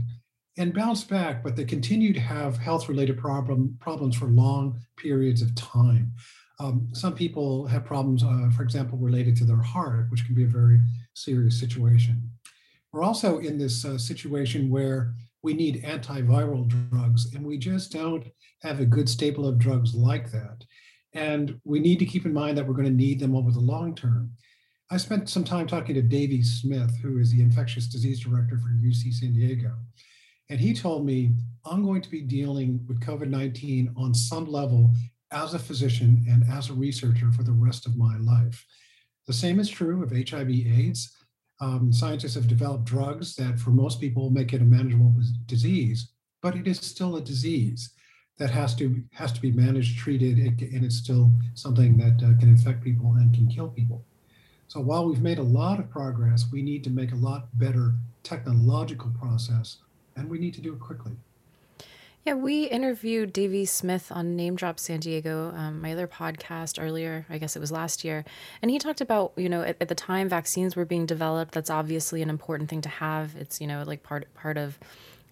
and 0.61 0.75
bounce 0.75 1.05
back, 1.05 1.43
but 1.43 1.57
they 1.57 1.65
continue 1.65 2.13
to 2.13 2.21
have 2.21 2.59
health 2.59 2.91
related 2.91 3.17
problem, 3.17 3.75
problems 3.81 4.15
for 4.15 4.27
long 4.27 4.79
periods 4.99 5.41
of 5.41 5.55
time. 5.55 6.13
Um, 6.59 6.87
some 6.93 7.15
people 7.15 7.67
have 7.67 7.87
problems, 7.87 8.23
uh, 8.23 8.51
for 8.55 8.63
example, 8.63 8.99
related 8.99 9.37
to 9.37 9.47
their 9.47 9.63
heart, 9.63 10.11
which 10.11 10.27
can 10.27 10.35
be 10.35 10.45
a 10.45 10.49
very 10.49 10.79
serious 11.15 11.59
situation. 11.59 12.31
We're 12.93 13.03
also 13.03 13.39
in 13.39 13.57
this 13.57 13.87
uh, 13.87 13.97
situation 13.97 14.69
where 14.69 15.15
we 15.43 15.55
need 15.55 15.83
antiviral 15.83 16.69
drugs, 16.69 17.33
and 17.35 17.47
we 17.47 17.57
just 17.57 17.91
don't 17.91 18.27
have 18.61 18.81
a 18.81 18.85
good 18.85 19.09
staple 19.09 19.49
of 19.49 19.59
drugs 19.59 19.95
like 19.95 20.31
that. 20.33 20.63
And 21.15 21.59
we 21.65 21.81
need 21.81 21.99
to 22.01 22.05
keep 22.05 22.27
in 22.27 22.35
mind 22.35 22.59
that 22.59 22.67
we're 22.67 22.75
going 22.75 22.85
to 22.85 22.91
need 22.93 23.19
them 23.19 23.35
over 23.35 23.51
the 23.51 23.61
long 23.61 23.95
term. 23.95 24.33
I 24.91 24.99
spent 24.99 25.31
some 25.31 25.45
time 25.45 25.67
talking 25.67 25.95
to 25.95 26.03
Davey 26.03 26.43
Smith, 26.43 26.99
who 27.01 27.19
is 27.19 27.31
the 27.31 27.41
infectious 27.41 27.87
disease 27.87 28.21
director 28.21 28.59
for 28.59 28.69
UC 28.69 29.15
San 29.15 29.33
Diego. 29.33 29.73
And 30.51 30.61
he 30.61 30.75
told 30.75 31.07
me, 31.07 31.31
I'm 31.65 31.85
going 31.85 32.03
to 32.03 32.11
be 32.11 32.21
dealing 32.21 32.85
with 32.89 33.01
COVID 33.01 33.29
19 33.29 33.95
on 33.97 34.13
some 34.13 34.51
level 34.51 34.91
as 35.31 35.55
a 35.55 35.59
physician 35.59 36.25
and 36.29 36.45
as 36.51 36.69
a 36.69 36.75
researcher 36.75 37.31
for 37.31 37.45
the 37.45 37.53
rest 37.53 37.87
of 37.87 37.97
my 37.97 38.19
life. 38.19 38.67
The 39.27 39.33
same 39.33 39.61
is 39.61 39.71
true 39.71 40.03
of 40.03 40.11
HIV 40.11 40.51
AIDS. 40.51 41.17
Um, 41.61 41.93
scientists 41.93 42.35
have 42.35 42.49
developed 42.49 42.85
drugs 42.85 43.37
that, 43.37 43.61
for 43.61 43.71
most 43.71 44.01
people, 44.01 44.31
make 44.31 44.53
it 44.53 44.61
a 44.61 44.65
manageable 44.65 45.15
disease, 45.47 46.11
but 46.43 46.57
it 46.57 46.67
is 46.67 46.79
still 46.79 47.17
a 47.17 47.21
disease 47.21 47.91
that 48.39 48.51
has 48.51 48.75
to 48.77 49.05
has 49.13 49.33
to 49.33 49.41
be 49.41 49.53
managed, 49.53 49.99
treated, 49.99 50.39
and 50.39 50.85
it's 50.85 50.97
still 50.97 51.31
something 51.55 51.97
that 51.99 52.17
uh, 52.25 52.37
can 52.41 52.49
infect 52.49 52.83
people 52.83 53.13
and 53.19 53.35
can 53.35 53.47
kill 53.47 53.69
people. 53.69 54.05
So 54.67 54.81
while 54.81 55.07
we've 55.07 55.21
made 55.21 55.39
a 55.39 55.43
lot 55.43 55.79
of 55.79 55.91
progress, 55.91 56.47
we 56.51 56.63
need 56.63 56.83
to 56.85 56.91
make 56.91 57.13
a 57.13 57.17
lot 57.17 57.57
better 57.59 57.93
technological 58.23 59.11
process, 59.11 59.77
and 60.17 60.29
we 60.29 60.39
need 60.39 60.55
to 60.55 60.61
do 60.61 60.73
it 60.73 60.81
quickly. 60.81 61.13
Yeah, 62.27 62.35
we 62.35 62.65
interviewed 62.65 63.33
Davey 63.33 63.65
Smith 63.65 64.13
on 64.13 64.37
Name 64.37 64.55
Drop 64.55 64.79
San 64.79 65.01
Diego, 65.01 65.55
um, 65.57 65.81
my 65.81 65.95
other 65.95 66.07
podcast 66.07 66.83
earlier. 66.83 67.25
I 67.31 67.39
guess 67.39 67.57
it 67.57 67.61
was 67.61 67.73
last 67.73 68.05
year, 68.05 68.27
and 68.61 68.71
he 68.71 68.79
talked 68.79 69.01
about 69.01 69.33
you 69.37 69.49
know 69.49 69.63
at, 69.63 69.79
at, 69.81 69.89
the 69.89 69.95
time 69.95 70.29
vaccines 70.29 70.77
were 70.77 70.85
being 70.85 71.07
developed. 71.07 71.55
That's 71.55 71.71
obviously 71.71 72.21
an 72.21 72.29
important 72.29 72.69
thing 72.69 72.83
to 72.83 72.91
have. 72.91 73.37
It's 73.37 73.59
you 73.59 73.67
know 73.67 73.85
like 73.87 74.03
part 74.03 74.33
part 74.35 74.59
of 74.59 74.79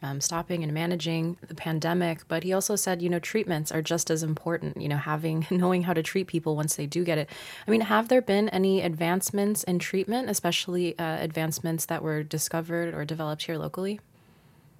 um, 0.01 0.23
stopping 0.23 0.63
and 0.63 0.73
managing 0.73 1.37
the 1.47 1.55
pandemic. 1.55 2.27
But 2.27 2.43
he 2.43 2.55
also 2.55 2.75
said 2.75 3.03
you 3.03 3.11
know 3.11 3.19
treatments 3.19 3.71
are 3.71 3.83
just 3.83 4.11
as 4.11 4.23
important. 4.23 4.81
You 4.81 4.89
know 4.89 4.97
having 4.97 5.47
knowing 5.51 5.83
how 5.83 5.93
to 5.93 6.03
treat 6.03 6.27
people 6.27 6.57
once 6.57 6.77
they 6.77 6.87
do 6.87 7.05
get 7.05 7.19
it. 7.19 7.29
I 7.67 7.71
mean, 7.71 7.83
have 7.83 8.09
there 8.09 8.23
been 8.23 8.49
any 8.49 8.81
advancements 8.81 9.63
in 9.63 9.79
treatment, 9.79 10.31
especially 10.31 10.99
uh, 10.99 11.19
advancements 11.19 11.85
that 11.85 12.03
were 12.03 12.23
discovered 12.23 12.95
or 12.95 13.05
developed 13.05 13.43
here 13.43 13.59
locally? 13.59 14.01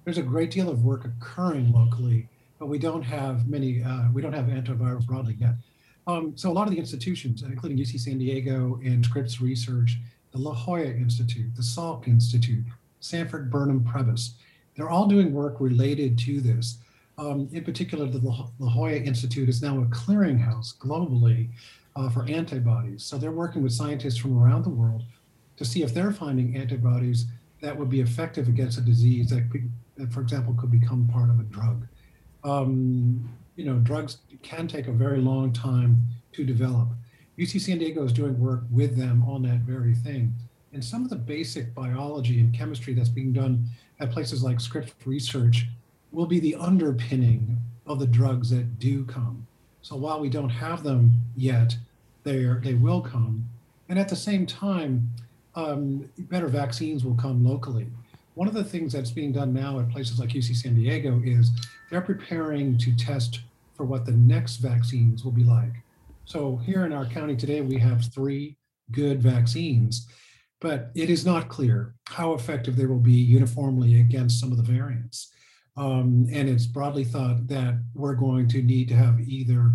There's 0.09 0.17
a 0.17 0.23
great 0.23 0.49
deal 0.49 0.71
of 0.71 0.83
work 0.83 1.05
occurring 1.05 1.71
locally, 1.71 2.27
but 2.57 2.65
we 2.65 2.79
don't 2.79 3.03
have 3.03 3.47
many, 3.47 3.83
uh, 3.83 4.05
we 4.11 4.23
don't 4.23 4.33
have 4.33 4.45
antivirals 4.45 5.05
broadly 5.05 5.35
yet. 5.39 5.53
Um, 6.07 6.35
so 6.35 6.49
a 6.49 6.51
lot 6.51 6.67
of 6.67 6.73
the 6.73 6.79
institutions, 6.79 7.43
including 7.43 7.77
UC 7.77 7.99
San 7.99 8.17
Diego 8.17 8.79
and 8.83 9.05
Scripps 9.05 9.39
Research, 9.39 9.99
the 10.31 10.39
La 10.39 10.55
Jolla 10.55 10.85
Institute, 10.85 11.55
the 11.55 11.61
Salk 11.61 12.07
Institute, 12.07 12.65
Sanford 13.01 13.51
Burnham 13.51 13.81
Prebys, 13.81 14.31
they're 14.75 14.89
all 14.89 15.05
doing 15.05 15.31
work 15.31 15.57
related 15.59 16.17
to 16.21 16.41
this. 16.41 16.79
Um, 17.19 17.47
in 17.51 17.63
particular, 17.63 18.07
the 18.07 18.17
La 18.17 18.69
Jolla 18.71 18.93
Institute 18.93 19.47
is 19.47 19.61
now 19.61 19.77
a 19.77 19.85
clearinghouse 19.85 20.75
globally 20.79 21.49
uh, 21.95 22.09
for 22.09 22.25
antibodies. 22.25 23.03
So 23.03 23.19
they're 23.19 23.31
working 23.31 23.61
with 23.61 23.73
scientists 23.73 24.17
from 24.17 24.41
around 24.41 24.63
the 24.63 24.71
world 24.71 25.03
to 25.57 25.65
see 25.65 25.83
if 25.83 25.93
they're 25.93 26.11
finding 26.11 26.57
antibodies 26.57 27.27
that 27.61 27.77
would 27.77 27.89
be 27.89 28.01
effective 28.01 28.47
against 28.47 28.77
a 28.77 28.81
disease 28.81 29.29
that 29.29 29.49
could 29.49 29.69
that, 29.99 30.13
for 30.13 30.21
example, 30.21 30.53
could 30.53 30.71
become 30.71 31.07
part 31.07 31.29
of 31.29 31.39
a 31.39 31.43
drug. 31.43 31.85
Um, 32.43 33.29
you 33.55 33.65
know, 33.65 33.75
drugs 33.79 34.19
can 34.41 34.67
take 34.67 34.87
a 34.87 34.91
very 34.91 35.19
long 35.19 35.51
time 35.51 36.01
to 36.33 36.45
develop. 36.45 36.87
UC 37.37 37.61
San 37.61 37.77
Diego 37.77 38.03
is 38.03 38.13
doing 38.13 38.39
work 38.39 38.63
with 38.71 38.97
them 38.97 39.23
on 39.27 39.43
that 39.43 39.59
very 39.59 39.93
thing. 39.93 40.33
And 40.71 40.83
some 40.83 41.03
of 41.03 41.09
the 41.09 41.15
basic 41.15 41.73
biology 41.73 42.39
and 42.39 42.53
chemistry 42.53 42.93
that's 42.93 43.09
being 43.09 43.33
done 43.33 43.65
at 43.99 44.11
places 44.11 44.43
like 44.43 44.61
Scripps 44.61 44.93
Research 45.05 45.65
will 46.11 46.25
be 46.25 46.39
the 46.39 46.55
underpinning 46.55 47.57
of 47.85 47.99
the 47.99 48.07
drugs 48.07 48.49
that 48.51 48.79
do 48.79 49.03
come. 49.05 49.45
So 49.81 49.95
while 49.95 50.19
we 50.19 50.29
don't 50.29 50.49
have 50.49 50.83
them 50.83 51.11
yet, 51.35 51.75
they 52.23 52.45
they 52.61 52.75
will 52.75 53.01
come. 53.01 53.49
And 53.87 53.97
at 53.97 54.09
the 54.09 54.15
same 54.15 54.45
time, 54.45 55.09
um, 55.55 56.09
better 56.17 56.47
vaccines 56.47 57.03
will 57.03 57.15
come 57.15 57.43
locally 57.43 57.87
one 58.39 58.47
of 58.47 58.53
the 58.53 58.63
things 58.63 58.93
that's 58.93 59.11
being 59.11 59.33
done 59.33 59.53
now 59.53 59.81
at 59.81 59.89
places 59.89 60.17
like 60.17 60.29
UC 60.29 60.55
San 60.55 60.73
Diego 60.73 61.21
is 61.25 61.51
they're 61.91 61.99
preparing 61.99 62.77
to 62.77 62.95
test 62.95 63.41
for 63.73 63.83
what 63.83 64.05
the 64.05 64.13
next 64.13 64.57
vaccines 64.57 65.25
will 65.25 65.33
be 65.33 65.43
like. 65.43 65.73
So 66.23 66.55
here 66.55 66.85
in 66.85 66.93
our 66.93 67.05
county 67.05 67.35
today, 67.35 67.59
we 67.59 67.77
have 67.79 68.13
three 68.13 68.55
good 68.93 69.21
vaccines, 69.21 70.07
but 70.61 70.89
it 70.95 71.09
is 71.09 71.25
not 71.25 71.49
clear 71.49 71.95
how 72.07 72.31
effective 72.31 72.77
they 72.77 72.85
will 72.85 72.95
be 72.95 73.11
uniformly 73.11 73.99
against 73.99 74.39
some 74.39 74.53
of 74.53 74.57
the 74.57 74.63
variants. 74.63 75.33
Um, 75.75 76.25
and 76.31 76.47
it's 76.47 76.65
broadly 76.65 77.03
thought 77.03 77.45
that 77.47 77.83
we're 77.93 78.15
going 78.15 78.47
to 78.47 78.61
need 78.61 78.87
to 78.87 78.95
have 78.95 79.19
either 79.19 79.73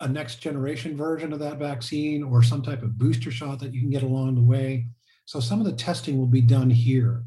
a 0.00 0.08
next 0.08 0.42
generation 0.42 0.94
version 0.94 1.32
of 1.32 1.38
that 1.38 1.56
vaccine 1.56 2.22
or 2.22 2.42
some 2.42 2.60
type 2.60 2.82
of 2.82 2.98
booster 2.98 3.30
shot 3.30 3.60
that 3.60 3.72
you 3.72 3.80
can 3.80 3.88
get 3.88 4.02
along 4.02 4.34
the 4.34 4.42
way. 4.42 4.88
So 5.24 5.40
some 5.40 5.58
of 5.58 5.64
the 5.64 5.72
testing 5.72 6.18
will 6.18 6.26
be 6.26 6.42
done 6.42 6.68
here. 6.68 7.24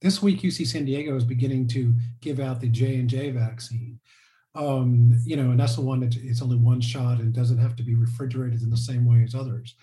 This 0.00 0.22
week, 0.22 0.40
UC 0.40 0.66
San 0.66 0.86
Diego 0.86 1.14
is 1.14 1.24
beginning 1.24 1.68
to 1.68 1.94
give 2.22 2.40
out 2.40 2.60
the 2.60 2.68
J 2.68 2.96
and 2.96 3.08
J 3.08 3.30
vaccine. 3.32 4.00
Um, 4.54 5.14
you 5.26 5.36
know, 5.36 5.50
and 5.50 5.60
that's 5.60 5.76
the 5.76 5.82
one 5.82 6.00
that 6.00 6.16
it's 6.16 6.40
only 6.40 6.56
one 6.56 6.80
shot 6.80 7.18
and 7.18 7.34
doesn't 7.34 7.58
have 7.58 7.76
to 7.76 7.82
be 7.82 7.94
refrigerated 7.94 8.62
in 8.62 8.70
the 8.70 8.76
same 8.76 9.04
way 9.04 9.22
as 9.22 9.34
others. 9.34 9.74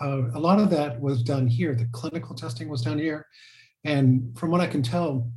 Uh, 0.00 0.30
a 0.34 0.38
lot 0.38 0.60
of 0.60 0.68
that 0.70 1.00
was 1.00 1.22
done 1.22 1.46
here. 1.46 1.74
The 1.74 1.88
clinical 1.92 2.34
testing 2.34 2.68
was 2.68 2.82
done 2.82 2.98
here, 2.98 3.26
and 3.84 4.38
from 4.38 4.50
what 4.50 4.60
I 4.60 4.66
can 4.66 4.82
tell, 4.82 5.32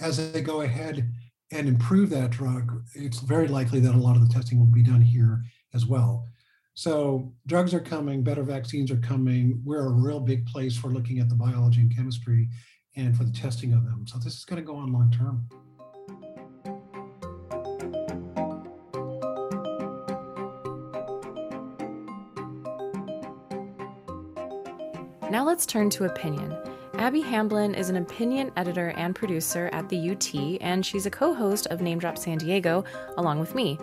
as 0.00 0.32
they 0.32 0.40
go 0.40 0.62
ahead 0.62 1.12
and 1.52 1.68
improve 1.68 2.08
that 2.10 2.30
drug, 2.30 2.82
it's 2.94 3.20
very 3.20 3.46
likely 3.46 3.80
that 3.80 3.94
a 3.94 3.98
lot 3.98 4.16
of 4.16 4.26
the 4.26 4.32
testing 4.32 4.58
will 4.58 4.66
be 4.66 4.82
done 4.82 5.02
here 5.02 5.42
as 5.74 5.84
well. 5.84 6.26
So 6.74 7.32
drugs 7.46 7.72
are 7.72 7.80
coming, 7.80 8.22
better 8.22 8.42
vaccines 8.42 8.90
are 8.90 8.98
coming. 8.98 9.62
We're 9.64 9.86
a 9.86 9.92
real 9.92 10.20
big 10.20 10.46
place 10.46 10.76
for 10.76 10.88
looking 10.88 11.20
at 11.20 11.28
the 11.28 11.34
biology 11.34 11.80
and 11.80 11.94
chemistry 11.94 12.48
and 12.96 13.16
for 13.16 13.24
the 13.24 13.32
testing 13.32 13.72
of 13.72 13.84
them. 13.84 14.06
So 14.06 14.18
this 14.18 14.36
is 14.36 14.44
going 14.44 14.60
to 14.60 14.66
go 14.66 14.76
on 14.76 14.92
long 14.92 15.10
term. 15.10 15.46
Now 25.30 25.44
let's 25.44 25.66
turn 25.66 25.90
to 25.90 26.04
opinion. 26.04 26.56
Abby 26.94 27.20
Hamblin 27.20 27.74
is 27.74 27.90
an 27.90 27.96
opinion 27.96 28.50
editor 28.56 28.90
and 28.96 29.14
producer 29.14 29.68
at 29.72 29.88
the 29.90 30.10
UT, 30.10 30.34
and 30.62 30.84
she's 30.84 31.04
a 31.04 31.10
co 31.10 31.34
host 31.34 31.66
of 31.66 31.82
Name 31.82 31.98
Drop 31.98 32.16
San 32.16 32.38
Diego 32.38 32.84
along 33.18 33.38
with 33.38 33.54
me. 33.54 33.78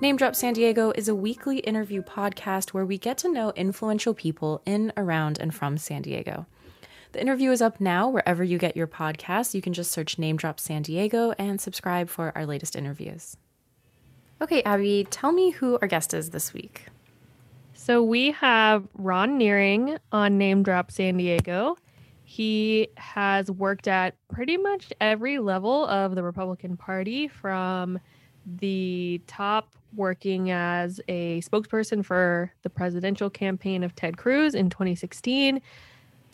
Name 0.00 0.16
Drop 0.16 0.36
San 0.36 0.52
Diego 0.52 0.92
is 0.94 1.08
a 1.08 1.14
weekly 1.14 1.58
interview 1.58 2.02
podcast 2.02 2.70
where 2.70 2.86
we 2.86 2.96
get 2.96 3.18
to 3.18 3.32
know 3.32 3.52
influential 3.56 4.14
people 4.14 4.62
in, 4.66 4.92
around, 4.96 5.38
and 5.40 5.52
from 5.52 5.78
San 5.78 6.02
Diego. 6.02 6.46
The 7.14 7.20
interview 7.20 7.52
is 7.52 7.62
up 7.62 7.80
now 7.80 8.08
wherever 8.08 8.42
you 8.42 8.58
get 8.58 8.76
your 8.76 8.88
podcasts. 8.88 9.54
You 9.54 9.62
can 9.62 9.72
just 9.72 9.92
search 9.92 10.18
Name 10.18 10.36
Drop 10.36 10.58
San 10.58 10.82
Diego 10.82 11.32
and 11.38 11.60
subscribe 11.60 12.08
for 12.08 12.32
our 12.34 12.44
latest 12.44 12.74
interviews. 12.74 13.36
Okay, 14.42 14.64
Abby, 14.64 15.06
tell 15.08 15.30
me 15.30 15.50
who 15.50 15.78
our 15.80 15.86
guest 15.86 16.12
is 16.12 16.30
this 16.30 16.52
week. 16.52 16.86
So 17.72 18.02
we 18.02 18.32
have 18.32 18.88
Ron 18.94 19.38
Nehring 19.38 19.96
on 20.10 20.38
Name 20.38 20.64
Drop 20.64 20.90
San 20.90 21.16
Diego. 21.16 21.76
He 22.24 22.88
has 22.96 23.48
worked 23.48 23.86
at 23.86 24.16
pretty 24.26 24.56
much 24.56 24.92
every 25.00 25.38
level 25.38 25.86
of 25.86 26.16
the 26.16 26.22
Republican 26.24 26.76
Party 26.76 27.28
from 27.28 28.00
the 28.44 29.22
top 29.28 29.76
working 29.94 30.50
as 30.50 31.00
a 31.06 31.40
spokesperson 31.42 32.04
for 32.04 32.52
the 32.62 32.70
presidential 32.70 33.30
campaign 33.30 33.84
of 33.84 33.94
Ted 33.94 34.16
Cruz 34.16 34.56
in 34.56 34.68
2016 34.68 35.60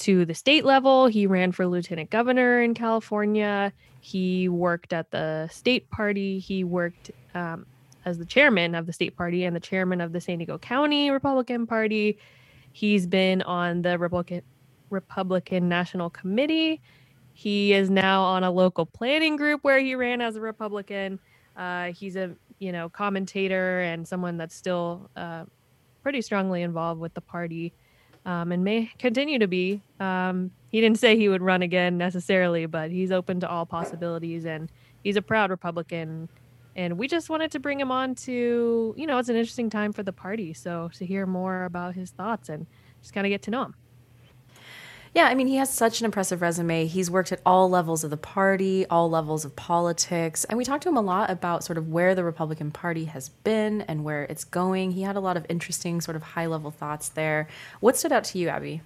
to 0.01 0.25
the 0.27 0.35
state 0.35 0.65
level. 0.65 1.07
He 1.09 1.27
ran 1.27 1.53
for 1.53 1.67
lieutenant 1.67 2.11
governor 2.11 2.63
in 2.63 2.75
California. 2.75 3.73
He 4.01 4.49
worked 4.49 4.93
at 4.93 5.11
the 5.11 5.49
state 5.53 5.91
party. 5.91 6.39
He 6.41 6.65
worked 6.65 7.11
um, 7.35 7.67
as 8.05 8.19
the 8.19 8.27
chairman 8.27 8.75
of 8.75 8.87
the 8.87 8.93
state 8.95 9.17
party 9.17 9.45
and 9.45 9.57
the 9.57 9.61
chairman 9.61 10.01
of 10.01 10.13
the 10.13 10.21
San 10.21 10.39
Diego 10.39 10.59
County 10.59 11.11
Republican 11.11 11.67
Party. 11.67 12.19
He's 12.73 13.07
been 13.07 13.43
on 13.43 13.83
the 13.83 13.99
Republican 13.99 14.43
Republican 14.91 15.69
National 15.69 16.11
Committee. 16.11 16.83
He 17.33 17.73
is 17.75 17.91
now 17.91 18.23
on 18.25 18.45
a 18.45 18.51
local 18.51 18.87
planning 18.87 19.37
group 19.37 19.61
where 19.65 19.81
he 19.81 19.95
ran 19.95 20.21
as 20.21 20.37
a 20.37 20.41
Republican. 20.41 21.21
Uh, 21.57 21.93
he's 21.93 22.17
a 22.17 22.35
you 22.59 22.73
know 22.73 22.89
commentator 22.89 23.81
and 23.81 24.09
someone 24.09 24.37
that's 24.39 24.55
still 24.57 25.11
uh, 25.17 25.45
pretty 26.03 26.23
strongly 26.23 26.63
involved 26.63 27.01
with 27.01 27.15
the 27.15 27.21
party 27.23 27.75
um, 28.27 28.53
and 28.53 28.65
may 28.65 28.91
continue 28.99 29.39
to 29.39 29.49
be. 29.49 29.83
Um, 29.99 30.51
he 30.71 30.81
didn't 30.81 30.99
say 30.99 31.17
he 31.17 31.29
would 31.29 31.43
run 31.43 31.63
again 31.63 31.99
necessarily, 31.99 32.67
but 32.67 32.91
he's 32.91 33.11
open 33.11 33.41
to 33.41 33.49
all 33.49 33.67
possibilities, 33.67 34.45
and 34.45 34.71
he's 35.03 35.17
a 35.17 35.23
proud 35.23 35.51
Republican. 35.51 36.29
And 36.77 36.99
we 36.99 37.09
just 37.09 37.29
wanted 37.29 37.51
to 37.53 37.59
bring 37.59 37.81
him 37.81 37.91
on 37.91 38.15
to, 38.17 38.95
you 38.97 39.07
know, 39.07 39.19
it's 39.19 39.29
an 39.29 39.37
interesting 39.37 39.71
time 39.71 39.93
for 39.93 40.03
the 40.03 40.13
party. 40.13 40.53
So 40.53 40.91
to 40.95 41.05
hear 41.05 41.27
more 41.27 41.65
about 41.65 41.95
his 41.95 42.11
thoughts 42.11 42.49
and 42.49 42.67
just 43.03 43.13
kind 43.13 43.27
of 43.27 43.31
get 43.31 43.43
to 43.43 43.51
know 43.51 43.65
him. 43.65 43.75
Yeah, 45.13 45.25
I 45.25 45.35
mean, 45.35 45.49
he 45.49 45.57
has 45.57 45.73
such 45.73 46.01
an 46.01 46.05
impressive 46.05 46.41
resume. 46.41 46.87
He's 46.87 47.11
worked 47.11 47.33
at 47.33 47.41
all 47.45 47.69
levels 47.69 48.05
of 48.05 48.11
the 48.11 48.17
party, 48.17 48.87
all 48.87 49.11
levels 49.11 49.45
of 49.45 49.57
politics. 49.57 50.45
And 50.45 50.57
we 50.57 50.65
talked 50.65 50.85
to 50.85 50.89
him 50.89 50.97
a 50.97 51.01
lot 51.03 51.31
about 51.31 51.65
sort 51.65 51.79
of 51.79 51.89
where 51.89 52.15
the 52.15 52.23
Republican 52.23 52.71
Party 52.71 53.07
has 53.07 53.29
been 53.29 53.81
and 53.83 54.05
where 54.05 54.23
it's 54.25 54.45
going. 54.45 54.93
He 54.93 55.03
had 55.03 55.17
a 55.17 55.21
lot 55.21 55.37
of 55.37 55.45
interesting, 55.49 56.01
sort 56.01 56.15
of 56.15 56.23
high 56.23 56.47
level 56.47 56.71
thoughts 56.71 57.09
there. 57.09 57.49
What 57.81 57.97
stood 57.97 58.13
out 58.13 58.23
to 58.25 58.39
you, 58.39 58.49
Abby? 58.49 58.83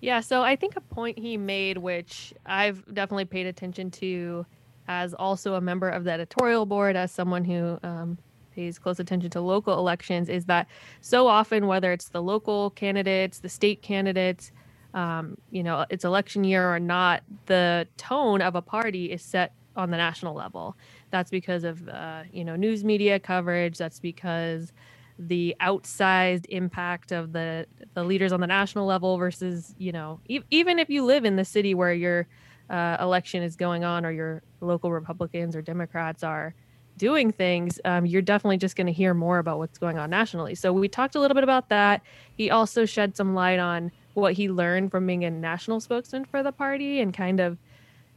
Yeah, 0.00 0.20
so 0.20 0.42
I 0.42 0.56
think 0.56 0.74
a 0.74 0.80
point 0.80 1.18
he 1.18 1.36
made, 1.36 1.78
which 1.78 2.34
I've 2.44 2.84
definitely 2.92 3.26
paid 3.26 3.46
attention 3.46 3.92
to 3.92 4.44
as 4.88 5.14
also 5.14 5.54
a 5.54 5.60
member 5.60 5.88
of 5.88 6.02
the 6.02 6.10
editorial 6.10 6.66
board, 6.66 6.96
as 6.96 7.12
someone 7.12 7.44
who 7.44 7.78
um, 7.84 8.18
pays 8.54 8.78
close 8.78 8.98
attention 8.98 9.30
to 9.30 9.40
local 9.40 9.78
elections, 9.78 10.28
is 10.28 10.46
that 10.46 10.66
so 11.00 11.28
often, 11.28 11.68
whether 11.68 11.92
it's 11.92 12.08
the 12.08 12.20
local 12.20 12.70
candidates, 12.70 13.38
the 13.38 13.48
state 13.48 13.82
candidates, 13.82 14.50
um, 14.94 15.38
you 15.50 15.64
know, 15.64 15.86
it's 15.90 16.06
election 16.06 16.44
year 16.44 16.74
or 16.74 16.80
not, 16.80 17.24
the 17.46 17.88
tone 17.98 18.42
of 18.42 18.56
a 18.56 18.62
party 18.62 19.12
is 19.12 19.22
set 19.22 19.54
on 19.76 19.90
the 19.92 19.98
national 19.98 20.34
level. 20.34 20.76
That's 21.12 21.30
because 21.30 21.64
of, 21.64 21.88
uh, 21.88 22.24
you 22.32 22.44
know, 22.44 22.56
news 22.56 22.84
media 22.84 23.20
coverage. 23.20 23.78
That's 23.78 24.00
because 24.00 24.72
the 25.18 25.56
outsized 25.62 26.46
impact 26.50 27.12
of 27.12 27.32
the 27.32 27.66
the 27.94 28.04
leaders 28.04 28.32
on 28.32 28.40
the 28.40 28.48
national 28.48 28.86
level 28.86 29.18
versus 29.18 29.74
you 29.78 29.92
know 29.92 30.20
e- 30.28 30.40
even 30.50 30.78
if 30.78 30.90
you 30.90 31.04
live 31.04 31.24
in 31.24 31.36
the 31.36 31.46
city 31.46 31.74
where 31.74 31.94
your 31.94 32.28
uh, 32.70 32.98
election 33.00 33.42
is 33.42 33.56
going 33.56 33.84
on 33.84 34.06
or 34.06 34.12
your 34.12 34.42
local 34.60 34.92
republicans 34.92 35.56
or 35.56 35.62
democrats 35.62 36.24
are 36.24 36.54
doing 36.98 37.32
things 37.32 37.80
um, 37.86 38.06
you're 38.06 38.22
definitely 38.22 38.58
just 38.58 38.76
going 38.76 38.88
to 38.88 38.92
hear 38.92 39.14
more 39.14 39.38
about 39.38 39.58
what's 39.58 39.78
going 39.78 39.98
on 39.98 40.10
nationally 40.10 40.54
so 40.54 40.72
we 40.72 40.88
talked 40.88 41.14
a 41.14 41.20
little 41.20 41.36
bit 41.36 41.44
about 41.44 41.68
that 41.68 42.02
he 42.36 42.50
also 42.50 42.84
shed 42.84 43.16
some 43.16 43.34
light 43.34 43.60
on 43.60 43.92
what 44.14 44.34
he 44.34 44.48
learned 44.48 44.90
from 44.90 45.06
being 45.06 45.24
a 45.24 45.30
national 45.30 45.80
spokesman 45.80 46.24
for 46.24 46.42
the 46.42 46.52
party 46.52 47.00
and 47.00 47.12
kind 47.12 47.40
of 47.40 47.58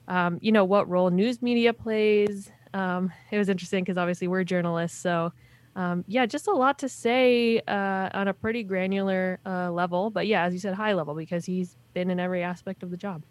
um, 0.08 0.40
you 0.42 0.52
know 0.52 0.64
what 0.64 0.90
role 0.90 1.10
news 1.10 1.42
media 1.42 1.74
plays. 1.74 2.50
Um, 2.74 3.12
it 3.32 3.38
was 3.38 3.50
interesting 3.50 3.84
because 3.84 3.98
obviously 3.98 4.28
we're 4.28 4.44
journalists 4.44 5.00
so 5.00 5.32
um, 5.76 6.04
yeah 6.08 6.26
just 6.26 6.48
a 6.48 6.52
lot 6.52 6.80
to 6.80 6.90
say 6.90 7.60
uh, 7.68 8.10
on 8.14 8.28
a 8.28 8.34
pretty 8.34 8.64
granular 8.64 9.40
uh, 9.46 9.72
level 9.72 10.10
but 10.10 10.28
yeah 10.28 10.44
as 10.44 10.54
you 10.54 10.60
said 10.60 10.74
high 10.74 10.94
level 10.94 11.16
because 11.16 11.46
he's 11.46 11.78
been 11.94 12.10
in 12.10 12.20
every 12.20 12.44
aspect 12.44 12.84
of 12.84 12.92
the 12.92 12.98
job 12.98 13.24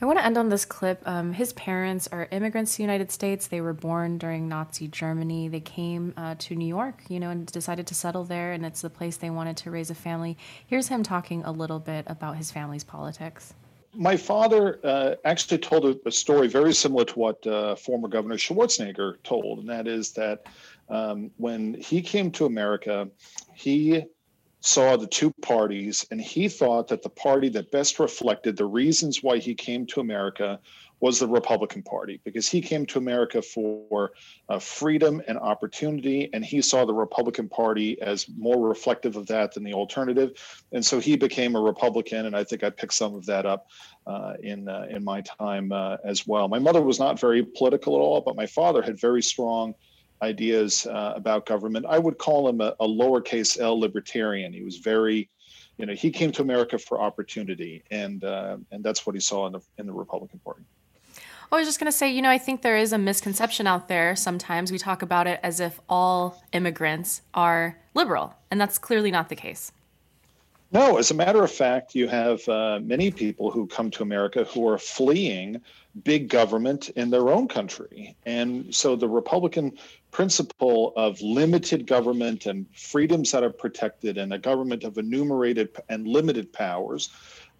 I 0.00 0.04
want 0.04 0.18
to 0.18 0.24
end 0.24 0.38
on 0.38 0.48
this 0.48 0.64
clip. 0.64 1.02
Um, 1.06 1.32
his 1.32 1.52
parents 1.54 2.08
are 2.12 2.28
immigrants 2.30 2.72
to 2.72 2.76
the 2.76 2.82
United 2.84 3.10
States. 3.10 3.48
They 3.48 3.60
were 3.60 3.72
born 3.72 4.16
during 4.16 4.48
Nazi 4.48 4.86
Germany. 4.86 5.48
They 5.48 5.60
came 5.60 6.14
uh, 6.16 6.36
to 6.38 6.54
New 6.54 6.68
York, 6.68 7.02
you 7.08 7.18
know, 7.18 7.30
and 7.30 7.46
decided 7.46 7.88
to 7.88 7.96
settle 7.96 8.22
there, 8.22 8.52
and 8.52 8.64
it's 8.64 8.80
the 8.80 8.90
place 8.90 9.16
they 9.16 9.30
wanted 9.30 9.56
to 9.58 9.72
raise 9.72 9.90
a 9.90 9.96
family. 9.96 10.38
Here's 10.68 10.86
him 10.86 11.02
talking 11.02 11.42
a 11.42 11.50
little 11.50 11.80
bit 11.80 12.04
about 12.06 12.36
his 12.36 12.52
family's 12.52 12.84
politics. 12.84 13.54
My 13.92 14.16
father 14.16 14.78
uh, 14.84 15.14
actually 15.24 15.58
told 15.58 15.84
a, 15.84 15.98
a, 16.06 16.12
story 16.12 16.46
very 16.46 16.74
similar 16.74 17.04
to 17.06 17.18
what 17.18 17.44
uh, 17.44 17.74
former 17.74 18.06
Governor 18.06 18.36
Schwarzenegger 18.36 19.16
told, 19.24 19.58
and 19.58 19.68
that 19.68 19.88
is 19.88 20.12
that 20.12 20.46
um, 20.88 21.32
when 21.38 21.74
he 21.74 22.02
came 22.02 22.30
to 22.32 22.46
America, 22.46 23.08
he 23.54 24.04
saw 24.60 24.96
the 24.96 25.06
two 25.06 25.32
parties, 25.42 26.06
and 26.10 26.20
he 26.20 26.48
thought 26.48 26.88
that 26.88 27.02
the 27.02 27.08
party 27.08 27.48
that 27.50 27.70
best 27.70 27.98
reflected 27.98 28.56
the 28.56 28.64
reasons 28.64 29.22
why 29.22 29.38
he 29.38 29.54
came 29.54 29.86
to 29.86 30.00
America 30.00 30.58
was 31.00 31.20
the 31.20 31.28
Republican 31.28 31.80
Party, 31.80 32.20
because 32.24 32.48
he 32.48 32.60
came 32.60 32.84
to 32.84 32.98
America 32.98 33.40
for 33.40 34.10
uh, 34.48 34.58
freedom 34.58 35.22
and 35.28 35.38
opportunity, 35.38 36.28
and 36.32 36.44
he 36.44 36.60
saw 36.60 36.84
the 36.84 36.92
Republican 36.92 37.48
Party 37.48 38.00
as 38.02 38.26
more 38.36 38.66
reflective 38.68 39.14
of 39.14 39.26
that 39.28 39.54
than 39.54 39.62
the 39.62 39.72
alternative, 39.72 40.32
and 40.72 40.84
so 40.84 40.98
he 40.98 41.16
became 41.16 41.54
a 41.54 41.60
Republican. 41.60 42.26
And 42.26 42.34
I 42.34 42.42
think 42.42 42.64
I 42.64 42.70
picked 42.70 42.94
some 42.94 43.14
of 43.14 43.26
that 43.26 43.46
up 43.46 43.68
uh, 44.08 44.34
in 44.42 44.68
uh, 44.68 44.86
in 44.90 45.04
my 45.04 45.20
time 45.20 45.70
uh, 45.70 45.98
as 46.04 46.26
well. 46.26 46.48
My 46.48 46.58
mother 46.58 46.82
was 46.82 46.98
not 46.98 47.20
very 47.20 47.44
political 47.44 47.94
at 47.94 48.00
all, 48.00 48.20
but 48.20 48.34
my 48.34 48.46
father 48.46 48.82
had 48.82 49.00
very 49.00 49.22
strong 49.22 49.74
ideas 50.22 50.86
uh, 50.86 51.12
about 51.16 51.46
government. 51.46 51.86
I 51.86 51.98
would 51.98 52.18
call 52.18 52.48
him 52.48 52.60
a, 52.60 52.74
a, 52.80 52.86
lowercase 52.86 53.58
L 53.60 53.78
libertarian. 53.78 54.52
He 54.52 54.62
was 54.62 54.78
very, 54.78 55.28
you 55.76 55.86
know, 55.86 55.94
he 55.94 56.10
came 56.10 56.32
to 56.32 56.42
America 56.42 56.78
for 56.78 57.00
opportunity, 57.00 57.82
and 57.90 58.24
uh, 58.24 58.58
and 58.72 58.82
that's 58.82 59.06
what 59.06 59.14
he 59.14 59.20
saw 59.20 59.46
in 59.46 59.52
the 59.52 59.60
in 59.78 59.86
the 59.86 59.92
Republican 59.92 60.40
Party. 60.40 60.64
I 61.50 61.56
was 61.56 61.66
just 61.66 61.80
going 61.80 61.90
to 61.90 61.96
say, 61.96 62.10
you 62.10 62.20
know, 62.20 62.28
I 62.28 62.36
think 62.36 62.60
there 62.60 62.76
is 62.76 62.92
a 62.92 62.98
misconception 62.98 63.66
out 63.66 63.88
there. 63.88 64.14
Sometimes 64.14 64.70
we 64.70 64.76
talk 64.76 65.00
about 65.00 65.26
it 65.26 65.40
as 65.42 65.60
if 65.60 65.80
all 65.88 66.42
immigrants 66.52 67.22
are 67.32 67.78
liberal, 67.94 68.34
and 68.50 68.60
that's 68.60 68.76
clearly 68.76 69.10
not 69.10 69.30
the 69.30 69.36
case. 69.36 69.72
No, 70.70 70.98
as 70.98 71.10
a 71.10 71.14
matter 71.14 71.42
of 71.42 71.50
fact, 71.50 71.94
you 71.94 72.08
have 72.08 72.46
uh, 72.46 72.78
many 72.82 73.10
people 73.10 73.50
who 73.50 73.66
come 73.66 73.90
to 73.92 74.02
America 74.02 74.44
who 74.44 74.68
are 74.68 74.76
fleeing 74.76 75.62
big 76.04 76.28
government 76.28 76.90
in 76.90 77.08
their 77.08 77.30
own 77.30 77.48
country. 77.48 78.14
And 78.26 78.74
so 78.74 78.94
the 78.94 79.08
Republican 79.08 79.78
principle 80.10 80.92
of 80.96 81.20
limited 81.20 81.86
government 81.86 82.46
and 82.46 82.66
freedoms 82.74 83.30
that 83.32 83.42
are 83.42 83.50
protected 83.50 84.18
and 84.18 84.32
a 84.32 84.38
government 84.38 84.84
of 84.84 84.98
enumerated 84.98 85.68
and 85.88 86.06
limited 86.06 86.52
powers 86.52 87.10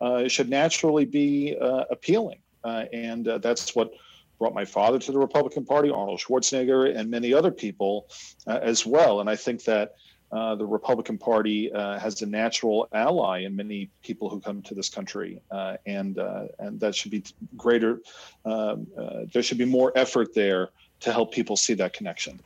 uh, 0.01 0.29
should 0.29 0.49
naturally 0.49 1.05
be 1.05 1.57
uh, 1.61 1.85
appealing. 1.91 2.39
Uh, 2.65 2.85
and 2.93 3.29
uh, 3.29 3.39
that's 3.39 3.75
what 3.75 3.93
brought 4.39 4.55
my 4.55 4.65
father 4.65 4.99
to 4.99 5.13
the 5.13 5.19
Republican 5.19 5.65
Party, 5.65 5.91
Arnold 5.91 6.21
Schwarzenegger, 6.21 6.97
and 6.97 7.11
many 7.11 7.35
other 7.35 7.51
people 7.51 8.09
uh, 8.47 8.59
as 8.63 8.87
well. 8.87 9.21
And 9.21 9.29
I 9.29 9.37
think 9.37 9.65
that 9.65 9.97
uh, 10.31 10.55
the 10.55 10.67
Republican 10.67 11.19
Party 11.19 11.71
has 11.75 12.21
a 12.21 12.27
natural 12.27 12.87
ally 12.93 13.41
in 13.41 13.57
many 13.57 13.91
people 14.03 14.29
who 14.29 14.41
come 14.41 14.61
to 14.63 14.75
this 14.75 14.91
country, 14.91 15.41
and 15.87 16.19
and 16.59 16.79
that 16.81 16.95
should 16.95 17.11
be 17.11 17.25
greater. 17.57 18.01
Um, 18.45 18.87
there 19.33 19.43
should 19.43 19.57
be 19.57 19.65
more 19.65 19.91
effort 19.97 20.35
there 20.35 20.69
to 21.01 21.13
help 21.13 21.33
people 21.33 21.57
see 21.57 21.75
that 21.75 21.93
connection. 21.93 22.41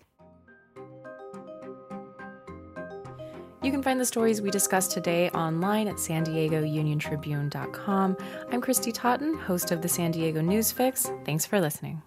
You 3.62 3.70
can 3.70 3.82
find 3.82 4.00
the 4.00 4.04
stories 4.04 4.42
we 4.42 4.50
discussed 4.50 4.90
today 4.90 5.30
online 5.30 5.86
at 5.86 6.00
san 6.00 6.24
diego 6.24 6.62
union 6.62 6.98
tribune.com. 6.98 8.16
I'm 8.50 8.60
Christy 8.60 8.90
Totten, 8.90 9.34
host 9.34 9.70
of 9.70 9.82
the 9.82 9.88
San 9.88 10.10
Diego 10.10 10.40
News 10.40 10.72
Fix. 10.72 11.12
Thanks 11.24 11.46
for 11.46 11.60
listening. 11.60 12.02